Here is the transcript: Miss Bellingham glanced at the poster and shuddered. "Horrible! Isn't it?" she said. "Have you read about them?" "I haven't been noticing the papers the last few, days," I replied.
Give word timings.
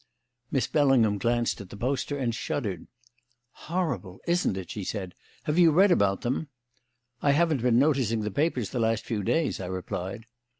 Miss 0.49 0.65
Bellingham 0.65 1.19
glanced 1.19 1.61
at 1.61 1.69
the 1.69 1.77
poster 1.77 2.17
and 2.17 2.33
shuddered. 2.33 2.87
"Horrible! 3.69 4.19
Isn't 4.25 4.57
it?" 4.57 4.71
she 4.71 4.83
said. 4.83 5.13
"Have 5.43 5.59
you 5.59 5.69
read 5.69 5.91
about 5.91 6.21
them?" 6.21 6.47
"I 7.21 7.33
haven't 7.33 7.61
been 7.61 7.77
noticing 7.77 8.21
the 8.21 8.31
papers 8.31 8.71
the 8.71 8.79
last 8.79 9.05
few, 9.05 9.21
days," 9.21 9.59
I 9.59 9.67
replied. 9.67 10.25